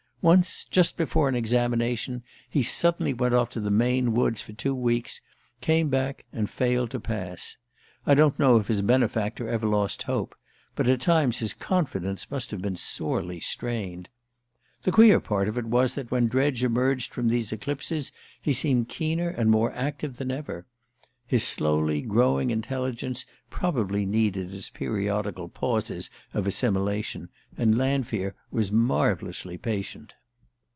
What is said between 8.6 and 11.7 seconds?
his benefactor ever lost hope; but at times his